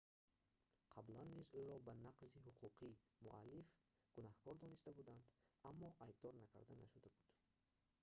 қаблан 0.93 1.27
низ 1.39 1.49
ӯро 1.61 1.75
ба 1.85 1.93
нақзи 2.05 2.31
ҳуқуқи 2.45 2.89
муаллиф 3.23 3.67
гунаҳкор 4.13 4.55
дониста 4.63 4.89
буданд 4.97 5.23
аммо 5.69 5.89
айбдор 6.05 6.33
накарда 6.43 6.75
нашуда 6.83 6.99
буд 7.03 7.15